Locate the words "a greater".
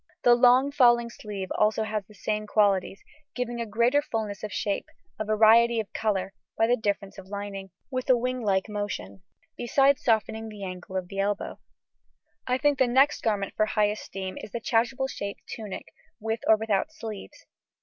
3.61-4.01